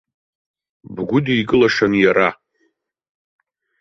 [0.93, 2.29] Бгәыдикылашан иара.